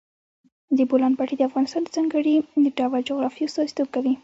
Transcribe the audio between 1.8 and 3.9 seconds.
د ځانګړي ډول جغرافیه استازیتوب